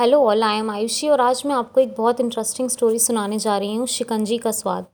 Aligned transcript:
Hello 0.00 0.20
all 0.24 0.42
I 0.42 0.56
am 0.56 0.70
Ayushi 0.70 1.08
और 1.08 1.20
आज 1.20 1.42
मैं 1.46 1.54
आपको 1.54 1.80
एक 1.80 1.94
बहुत 1.98 2.20
इंटरेस्टिंग 2.20 2.68
स्टोरी 2.68 2.98
सुनाने 2.98 3.38
जा 3.38 3.58
रही 3.58 3.74
हूँ, 3.74 3.86
शिकंजी 3.86 4.38
का 4.38 4.50
स्वाद। 4.50 4.86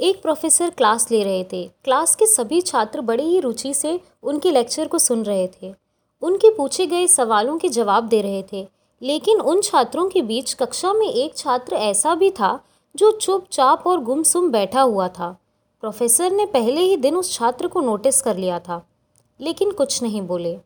एक 0.00 0.22
प्रोफेसर 0.22 0.70
क्लास 0.70 1.10
ले 1.10 1.24
रहे 1.24 1.44
थे। 1.44 1.70
क्लास 1.84 2.14
के 2.14 2.26
सभी 2.26 2.60
छात्र 2.60 3.00
बड़े 3.00 3.24
ही 3.24 3.40
रुचि 3.40 3.74
से 3.74 4.00
उनके 4.22 4.50
लेक्चर 4.50 4.88
को 4.88 4.98
सुन 4.98 5.22
रहे 5.22 5.48
थे। 5.48 5.74
उनके 6.22 6.54
पूछे 6.54 6.86
गए 6.86 7.06
सवालों 7.06 7.58
के 7.58 7.68
जवाब 7.68 8.04
दे 8.04 8.20
रहे 8.20 8.44
थे। 8.52 8.68
लेकिन 9.02 9.40
उन 9.40 9.60
छात्रों 9.60 10.08
के 10.08 10.22
बीच 10.22 10.52
कक्षा 10.52 10.92
में 10.92 11.06
एक 11.06 11.36
छात्र 11.36 11.74
ऐसा 11.74 12.14
भी 12.14 12.30
था, 12.30 12.64
जो 12.96 13.10
चुपचाप 13.10 13.86
और 13.86 14.00
गुमसुम 14.00 14.50
बैठा 14.50 14.82
हुआ 14.82 15.08
था। 15.08 15.40
प्रोफेसर 15.80 16.32
ने 16.32 16.46
पहले 16.46 16.80
ही 16.80 16.96
दिन 16.96 17.16
उस 17.16 17.32
छात्र 17.32 17.68
को 17.68 17.80
नोटिस 17.80 18.22
कर 18.22 18.36
लिया 18.36 18.58
था। 18.58 18.86
लेकिन 19.40 19.70
कुछ 19.70 20.02
नहीं 20.02 20.22
बोले। 20.22 20.58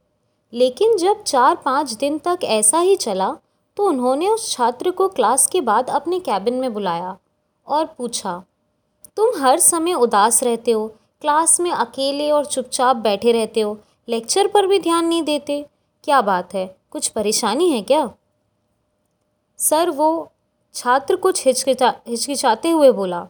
लेकिन 0.53 0.97
जब 0.97 1.23
चार 1.23 1.57
पाँच 1.57 1.93
दिन 1.93 2.19
तक 2.19 2.39
ऐसा 2.45 2.79
ही 2.79 2.97
चला 2.97 3.31
तो 3.77 3.87
उन्होंने 3.87 4.29
उस 4.29 4.51
छात्र 4.53 4.91
को 4.91 5.09
क्लास 5.09 5.47
के 5.47 5.61
बाद 5.61 5.91
अपने 5.91 6.19
कैबिन 6.21 6.55
में 6.55 6.73
बुलाया 6.73 7.17
और 7.67 7.85
पूछा, 7.99 8.43
तुम 9.17 9.43
हर 9.43 9.59
समय 9.59 9.95
उदास 9.95 10.43
रहते 10.43 10.71
हो, 10.71 10.87
क्लास 11.23 11.61
में 11.61 11.71
अकेले 11.71 12.31
और 12.31 12.47
चुपचाप 12.47 12.97
बैठे 12.97 13.33
रहते 13.33 13.61
हो, 13.61 13.79
लेक्चर 14.09 14.47
पर 14.47 14.67
भी 14.67 14.79
ध्यान 14.79 15.07
नहीं 15.07 15.23
देते? 15.23 15.65
क्या 16.05 16.21
बात 16.21 16.55
है? 16.55 16.67
कुछ 16.91 17.09
परेशानी 17.09 17.71
है 17.71 17.83
क्या? 17.83 18.11
सर, 19.59 19.91
वो 19.91 20.31
छात्र 20.75 21.17
कुछ 21.17 21.47
हिचकिचा, 21.47 21.95
हिचकिचाते 22.09 22.71
हुए 22.71 22.91
बोला, 22.93 23.27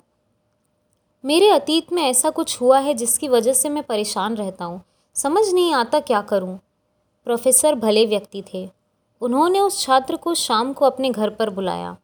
मेरे 1.24 1.50
अतीत 1.50 1.92
में 1.92 2.02
ऐसा 2.02 2.30
कुछ 2.30 2.60
हुआ 2.60 2.78
है 2.78 2.94
जिसकी 2.94 3.28
वजह 3.28 3.52
से 3.52 3.68
मैं 3.68 3.82
परेशान 3.82 4.36
रहता 4.36 4.64
हूँ। 4.64 4.82
समझ 5.16 5.48
नहीं 5.54 5.72
आता 5.74 6.00
क्या 6.00 6.20
करूँ? 6.22 6.58
प्रोफेसर 7.26 7.74
भले 7.76 8.04
व्यक्ति 8.06 8.42
थे। 8.44 8.68
उन्होंने 9.22 9.60
उस 9.60 9.80
छात्र 9.80 10.16
को 10.16 10.34
शाम 10.36 10.72
को 10.72 10.84
अपने 10.84 11.10
घर 11.10 11.30
पर 11.30 11.50
बुलाया। 11.50 11.96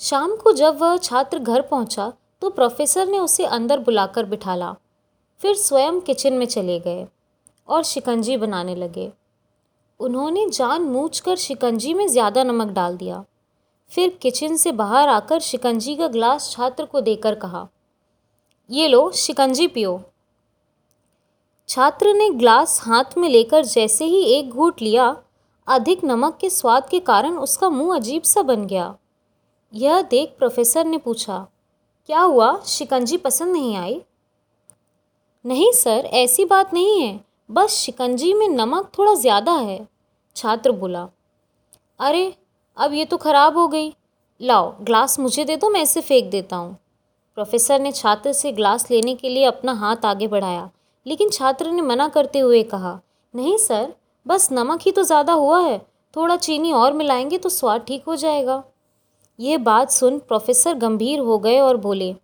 शाम 0.00 0.36
को 0.36 0.52
जब 0.52 0.78
वह 0.78 0.96
छात्र 0.98 1.38
घर 1.38 1.62
पहुँचा 1.62 2.12
तो 2.42 2.50
प्रोफेसर 2.50 3.06
ने 3.08 3.18
उसे 3.18 3.44
अंदर 3.46 3.78
बुलाकर 3.80 4.24
बिठाला। 4.26 4.74
फिर 5.40 5.54
स्वयं 5.56 6.00
किचन 6.00 6.32
में 6.32 6.46
चले 6.46 6.78
गए 6.80 7.06
और 7.68 7.82
शिकंजी 7.84 8.36
बनाने 8.36 8.74
लगे। 8.74 9.10
उन्होंने 10.00 10.48
जान 10.50 10.82
मूझ 10.82 11.18
कर 11.20 11.36
शिकंजी 11.36 11.94
में 11.94 12.06
ज़्यादा 12.08 12.42
नमक 12.44 12.72
डाल 12.72 12.96
दिया। 12.96 13.24
फिर 13.90 14.16
किचन 14.22 14.56
से 14.56 14.72
बाहर 14.74 15.08
आकर 15.08 15.40
शिकंजी 15.40 15.94
का 15.96 16.08
ग्लास 16.08 16.50
छात्र 16.50 16.84
को 16.84 17.00
देकर 17.00 17.34
कहा, 17.36 17.66
ये 18.70 18.88
लो, 18.88 19.10
शिकंजी 19.12 19.66
पियो। 19.68 20.00
छात्र 21.68 22.12
ने 22.14 22.28
ग्लास 22.30 22.80
हाथ 22.82 23.16
में 23.18 23.28
लेकर 23.28 23.64
जैसे 23.64 24.04
ही 24.04 24.22
एक 24.34 24.50
घूट 24.50 24.82
लिया, 24.82 25.16
अधिक 25.66 26.04
नमक 26.04 26.36
के 26.40 26.50
स्वाद 26.50 26.88
के 26.88 27.00
कारण 27.00 27.38
उसका 27.38 27.68
मुँह 27.70 27.94
अजीब 27.96 28.22
सा 28.22 28.42
बन 28.42 28.66
गया। 28.66 28.94
यह 29.72 30.00
देख 30.02 30.34
प्रोफेसर 30.38 30.84
ने 30.84 30.98
पूछा, 30.98 31.38
क्या 32.08 32.20
हुआ? 32.20 32.56
शिकंजी 32.66 33.16
पसंद 33.16 33.52
नहीं 33.52 33.76
आई? 33.76 34.00
नहीं 35.44 35.72
सर, 35.72 36.08
ऐसी 36.14 36.44
बात 36.44 36.72
नहीं 36.74 37.00
है। 37.00 37.20
बस 37.50 37.70
शिकंजी 37.72 38.32
में 38.34 38.48
नमक 38.48 38.90
थोड़ा 38.98 39.14
ज़्यादा 39.14 39.52
है, 39.52 39.86
छात्र 40.36 40.72
बोला। 40.72 41.06
अरे, 42.00 42.32
अब 42.76 42.92
ये 42.92 43.04
तो 43.04 43.16
ख़राब 43.16 43.58
हो 43.58 43.66
गई। 43.68 43.92
लाओ, 44.40 44.72
ग्लास 44.82 45.18
मुझे 45.18 45.44
दे 45.44 45.56
दो, 45.56 45.70
मैं 45.70 45.82
इसे 45.82 46.00
फेंक 46.00 46.30
देता 46.30 46.56
हूँ। 46.56 46.76
प्रोफेसर 47.36 47.80
ने 47.80 47.92
छात्र 47.92 48.32
से 48.32 48.52
ग्लास 48.52 48.90
लेने 48.90 49.14
के 49.14 49.28
लिए 49.28 49.44
अपना 49.44 49.72
हाथ 49.74 50.04
आगे 50.04 50.28
बढ़ाया। 50.28 50.70
लेकिन 51.06 51.28
छात्र 51.30 51.70
ने 51.70 51.82
मना 51.82 52.08
करते 52.08 52.38
हुए 52.38 52.62
कहा, 52.64 52.98
नहीं 53.34 53.56
सर, 53.58 53.92
बस 54.26 54.48
नमक 54.52 54.80
ही 54.82 54.92
तो 54.92 55.02
ज़्यादा 55.02 55.32
हुआ 55.32 55.60
है, 55.60 55.78
थोड़ा 56.16 56.36
चीनी 56.36 56.72
और 56.72 56.92
मिलाएँगे 56.92 57.38
तो 57.38 57.48
स्वाद 57.48 57.84
ठीक 57.88 58.04
हो 58.06 58.16
जाएगा। 58.16 58.62
ये 59.38 59.56
बात 59.58 59.90
सुन 59.90 60.18
प्रोफेसर 60.18 60.74
गंभीर 60.76 61.18
हो 61.20 61.38
गए 61.38 61.58
और 61.60 61.76
बोले, 61.76 62.14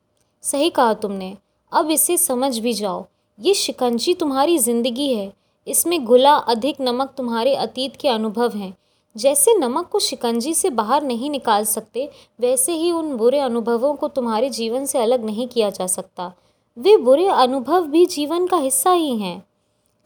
सही 0.45 0.71
कहा 0.71 0.95
तुमने, 0.95 1.37
अब 1.73 1.91
इसे 1.91 2.17
समझ 2.19 2.59
भी 2.59 2.73
जाओ। 2.75 3.05
ये 3.39 3.55
शिकंजी 3.55 4.15
तुम्हारी 4.15 4.59
ज़िंदगी 4.59 5.13
है, 5.15 5.33
इसमें 5.67 6.05
घुला 6.05 6.35
अधिक 6.35 6.81
नमक 6.81 7.13
तुम्हारे 7.17 7.55
अतीत 7.57 7.97
के 7.97 8.09
अनुभव 8.09 8.57
हैं। 8.57 8.75
जैसे 9.17 9.55
नमक 9.55 9.89
को 9.89 9.99
शिकंजी 9.99 10.53
से 10.55 10.71
बाहर 10.71 11.03
नहीं 11.03 11.31
निकाल 11.31 11.65
सकते, 11.65 12.09
वैसे 12.39 12.73
ही 12.73 12.91
उन 12.93 13.17
बुरे 13.17 13.39
अनुभवों 13.41 13.95
को 13.95 14.09
तुम्हारे 14.09 14.51
जीवन 14.51 14.85
से 14.87 14.99
अलग 14.99 15.25
नहीं 15.25 15.49
किया 15.49 15.71
जा 15.71 15.87
सकता। 15.89 16.33
वे 16.77 16.97
बुरे 16.97 17.27
अनुभव 17.29 17.87
भी 17.87 18.07
जीवन 18.07 18.47
का 18.47 18.57
हिस्सा 18.57 18.93
ही 18.93 19.19
हैं। 19.19 19.45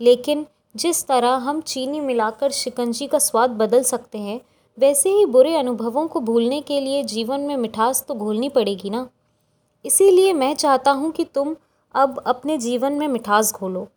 लेकिन 0.00 0.46
जिस 0.76 1.06
तरह 1.06 1.28
हम 1.28 1.60
चीनी 1.60 2.00
मिलाकर 2.00 2.50
शिकंजी 2.50 3.06
का 3.06 3.18
स्वाद 3.18 3.50
बदल 3.50 3.82
सकते 3.82 4.18
हैं, 4.18 4.40
वैसे 4.78 5.10
ही 5.10 5.26
बुरे 5.26 5.56
अनुभवों 5.56 6.06
को 6.06 6.20
भूलने 6.20 6.60
के 6.60 6.80
लिए 6.80 7.02
जीवन 7.02 7.40
में 7.40 7.56
मिठास 7.56 8.04
तो 8.08 8.14
घोलनी 8.14 8.48
पड़ेगी 8.48 8.90
ना। 8.90 9.08
इसीलिए 9.84 10.32
मैं 10.32 10.54
चाहता 10.54 10.90
हूँ 10.90 11.10
कि 11.10 11.24
तुम 11.24 11.56
अब 11.94 12.22
अपने 12.26 12.58
जीवन 12.58 12.92
में 12.92 13.08
मिठास 13.08 13.52
घोलो। 13.52 13.88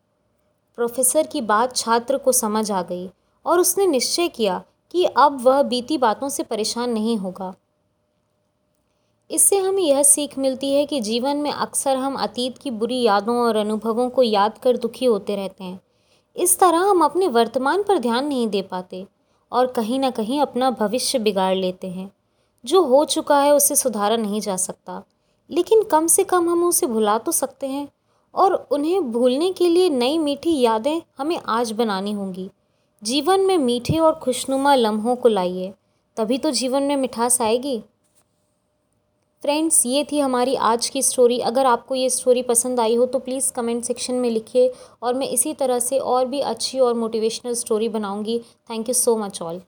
प्रोफेसर 0.75 1.27
की 1.27 1.41
बात 1.41 1.75
छात्र 1.75 2.17
को 2.17 2.31
समझ 2.31 2.71
आ 2.71 2.81
गई 2.81 3.09
और 3.45 3.59
उसने 3.59 3.87
निश्चय 3.87 4.27
किया 4.27 4.63
कि 4.91 5.05
अब 5.05 5.41
वह 5.41 5.61
बीती 5.63 5.97
बातों 5.97 6.29
से 6.29 6.43
परेशान 6.43 6.89
नहीं 6.89 7.17
होगा। 7.17 7.53
इससे 9.29 9.57
हमें 9.57 9.83
यह 9.83 10.01
सीख 10.03 10.37
मिलती 10.37 10.71
है 10.73 10.85
कि 10.85 10.99
जीवन 11.01 11.37
में 11.37 11.51
अक्सर 11.51 11.97
हम 11.97 12.15
अतीत 12.15 12.57
की 12.57 12.71
बुरी 12.71 13.01
यादों 13.01 13.35
और 13.37 13.55
अनुभवों 13.55 14.09
को 14.09 14.23
याद 14.23 14.57
कर 14.57 14.77
दुखी 14.77 15.05
होते 15.05 15.35
रहते 15.35 15.63
हैं। 15.63 15.79
इस 16.35 16.57
तरह 16.59 16.77
हम 16.79 17.03
अपने 17.03 17.27
वर्तमान 17.27 17.83
पर 17.83 17.97
ध्यान 17.97 18.25
नहीं 18.25 18.47
दे 18.47 18.61
पाते 18.61 19.05
और 19.51 19.67
कहीं 19.67 19.99
ना 19.99 20.09
कहीं 20.11 20.39
अपना 20.41 20.69
भविष्य 20.71 21.19
बिगाड़ 21.19 21.55
लेते 21.55 21.87
हैं। 21.87 22.11
जो 22.65 22.81
हो 22.83 23.03
चुका 23.05 23.39
है 23.39 23.53
उसे 23.53 23.75
सुधारा 23.75 24.15
नहीं 24.15 24.41
जा 24.41 24.55
सकता, 24.55 25.03
लेकिन 25.49 25.83
कम 25.83 26.07
से 26.07 26.23
कम 26.23 26.49
हम 26.49 26.63
उसे 26.63 26.87
भुला 26.87 27.17
तो 27.17 27.31
सकते 27.31 27.67
हैं 27.67 27.87
और 28.35 28.53
उन्हें 28.71 29.11
भूलने 29.11 29.51
के 29.51 29.67
लिए 29.67 29.89
नई 29.89 30.17
मीठी 30.17 30.59
यादें 30.61 31.01
हमें 31.17 31.39
आज 31.47 31.71
बनानी 31.71 32.11
होंगी। 32.11 32.49
जीवन 33.01 33.39
में 33.39 33.57
मीठे 33.57 33.97
और 33.97 34.13
खुशनुमा 34.13 34.75
लम्हों 34.75 35.15
को 35.15 35.29
लाइए, 35.29 35.73
तभी 36.17 36.37
तो 36.37 36.51
जीवन 36.51 36.83
में 36.83 36.95
मिठास 36.97 37.41
आएगी। 37.41 37.81
फ्रेंड्स 39.43 39.85
ये 39.85 40.03
थी 40.03 40.19
हमारी 40.19 40.55
आज 40.69 40.87
की 40.89 41.01
स्टोरी 41.01 41.37
अगर 41.39 41.65
आपको 41.65 41.95
ये 41.95 42.09
स्टोरी 42.09 42.41
पसंद 42.43 42.79
आई 42.79 42.95
हो 42.95 43.05
तो 43.05 43.19
प्लीज़ 43.19 43.51
कमेंट 43.53 43.83
सेक्शन 43.83 44.15
में 44.15 44.29
लिखिए 44.29 44.71
और 45.03 45.13
मैं 45.13 45.27
इसी 45.29 45.53
तरह 45.53 45.79
से 45.79 45.99
और 45.99 46.25
भी 46.25 46.39
अच्छी 46.41 46.79
और 46.79 46.93
मोटिवेशनल 46.93 47.53
स्टोरी 47.53 47.89
बनाऊँगी। 47.89 48.39
Thank 48.69 48.89
you 48.89 48.93
so 48.93 49.15
much 49.17 49.41
all 49.41 49.61